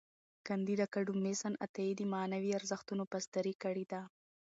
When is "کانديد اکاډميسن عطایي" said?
0.47-1.93